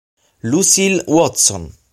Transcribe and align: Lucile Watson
Lucile 0.41 1.05
Watson 1.05 1.69